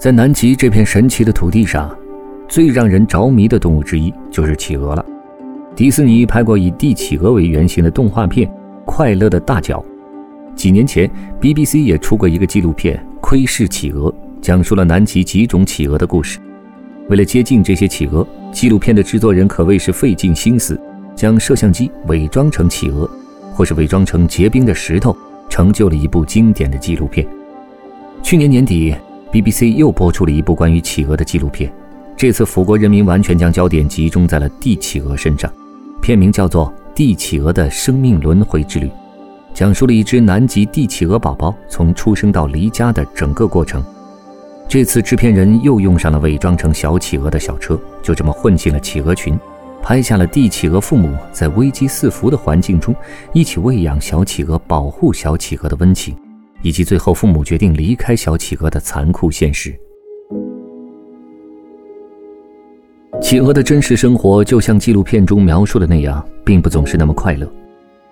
[0.00, 1.94] 在南极这片神奇的土地上，
[2.48, 5.04] 最让人着迷的动物之一就是企鹅了。
[5.76, 8.48] 迪士尼拍过以帝企鹅为原型的动画片
[8.86, 9.84] 《快乐的大脚》，
[10.54, 11.06] 几年前
[11.38, 16.38] BBC 也出过一个纪录片《窥视企鹅》，讲述了南极几种企鹅的故事。
[17.10, 20.80] 为了接近这些企鹅，纪录片的制作人可谓是费尽心思，
[21.14, 23.06] 将摄像机伪装成企鹅，
[23.52, 25.14] 或是伪装成结冰的石头，
[25.50, 27.26] 成就了一部经典的纪录片。
[28.22, 28.96] 去年年底。
[29.32, 31.72] BBC 又播出了一部关于企鹅的纪录片，
[32.16, 35.50] 这次法国人民完全将焦点集中在了帝企鹅身上。
[36.02, 38.86] 片名叫做《帝企鹅的生命轮回之旅》，
[39.54, 43.84] 讲述了一只南极帝企鹅宝宝从出生到离家的整个过程。
[44.68, 49.38] 这次制片人又用上了伪装成小企鹅的小车，就这么混进了企鹅群，
[49.80, 52.92] 拍下了帝企鹅父母在危机四伏的环境中
[53.32, 56.16] 一起喂养小企鹅、保护小企鹅的温情。
[56.62, 59.74] 以及最后父母决定离开小企鹅的残酷现实。
[63.20, 67.50] 企鹅的真实生活就像纪录片中描述的那样，并不总是那么快乐。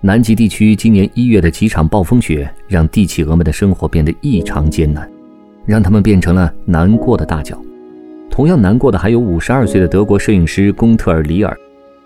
[0.00, 5.10] 南极地区今年一月的几场暴风雪，让帝企鹅们的生活变得异常艰难，
[5.64, 7.60] 让他们变成了难过的大脚。
[8.30, 11.56] 同样难过的还有五十二岁的德国摄影师贡特尔·里尔，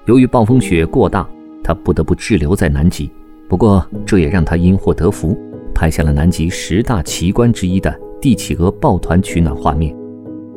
[0.06, 1.27] 由于暴风雪过大，
[1.62, 3.11] 他不得不滞留在南极。
[3.48, 5.39] 不过这也让他因祸得福。
[5.77, 9.95] 拍下了南极十大奇观之一的帝企鹅抱团取暖画面。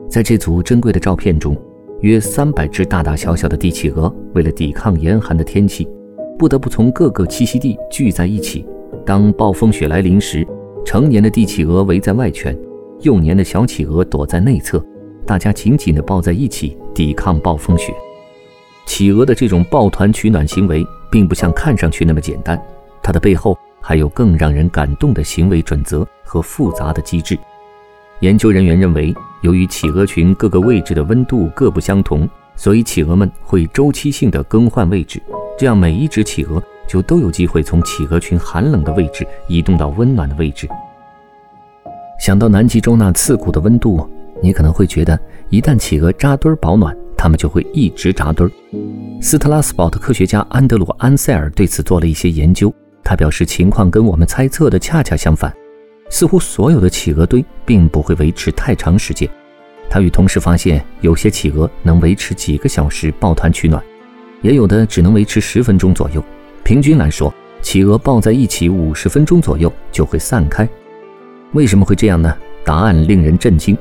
[0.10, 1.58] 在这组珍贵的照片中，
[2.00, 5.86] 约三百只大大小小的帝企鹅为了抵抗严寒的天气，
[6.38, 8.66] 不得不从各个栖息地聚在一起。
[9.06, 10.48] 当暴风雪来临时，
[10.86, 12.58] 成年的帝企鹅围在外圈，
[13.02, 14.82] 幼年的小企鹅躲在内侧，
[15.26, 17.94] 大家紧紧地抱在一起抵抗暴风雪。
[18.86, 22.58] 企鹅的这种抱团取暖行为，并不像看上去那么简单，
[23.04, 23.58] 它的背后。
[23.82, 27.38] 还有更让人感动的行为准则和复杂的机制。
[28.22, 35.22] 研究人员认为，由于企鹅群各个位置的温度各不相同，所以企鹅们会周期性的更换位置，
[35.58, 40.68] 这样每一只企鹅就都有机会从企鹅群寒冷的位置移动到温暖的位置。
[42.20, 44.06] 想到南极洲那刺骨的温度，
[44.42, 45.18] 你可能会觉得，
[45.48, 48.46] 一旦企鹅扎堆保暖，它们就会一直扎堆。
[49.22, 52.74] 斯特拉斯堡的科学家安德鲁·安塞尔对此做了一些研究。
[53.10, 55.52] 他表示，情况跟我们猜测的恰恰相反，
[56.12, 59.28] 似乎所有的企鹅堆并不会维持太长时间。
[59.90, 63.84] 他与同事发现，有些企鹅能维持几个小时抱团取暖，
[64.44, 66.24] 也有的只能维持十分钟左右。
[66.64, 67.34] 平均来说，
[67.64, 70.70] 企鹅抱在一起五十分钟左右就会散开。
[71.54, 72.38] 为什么会这样呢？
[72.64, 73.76] 答案令人震惊：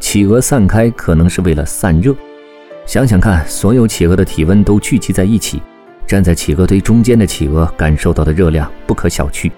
[0.00, 2.12] 企鹅散开可能是为了散热。
[2.84, 5.62] 想想看，所有企鹅的体温都聚集在一起。
[6.06, 9.50] 站在企鹅堆中间的企鹅感受到的热量不可小觑。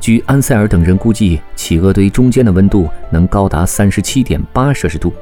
[0.00, 5.12] 据安塞尔等人估计，企鹅堆中间的温度能高达三十七点八摄氏度。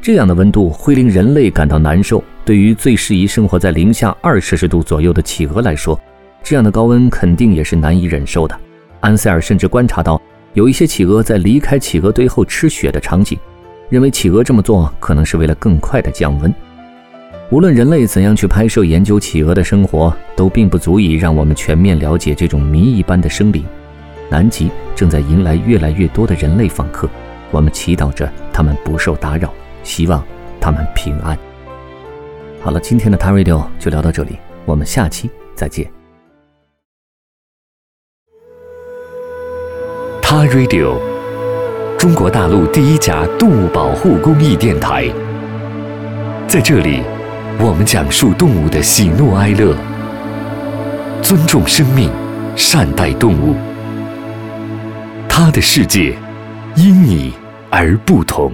[0.00, 2.22] 这样的温度会令人类感到难受。
[2.44, 5.98] 对于最适宜生活在零下二摄氏度左右的企鹅来说，
[6.42, 8.58] 这样的高温肯定也是难以忍受的。
[9.00, 10.20] 安塞尔甚至观察到，
[10.52, 13.38] 有一些企鹅在离开企鹅堆后吃雪的场景，
[13.88, 16.54] 认为企鹅这么做可能是为了更快的降温。
[17.50, 23.62] 无论人类怎样去拍摄研究企鹅的生活，都并不足以让我们全面了解这种谜一般的生灵。
[24.30, 27.08] 南极正在迎来越来越多的人类访客，
[27.50, 30.24] 我们祈祷着他们不受打扰，希望
[30.58, 31.38] 他们平安。
[32.62, 35.86] 好了，今天的 t a Radio 就聊到这里，我们下期再见。
[40.22, 40.96] t a Radio，
[41.98, 45.08] 中国大陆第一家动物保护公益电台，
[46.48, 47.02] 在这里。
[47.58, 49.76] 我们讲述动物的喜怒哀乐，
[51.22, 52.10] 尊重生命，
[52.56, 53.54] 善待动物。
[55.28, 56.16] 它的世界
[56.74, 57.32] 因你
[57.70, 58.52] 而不同。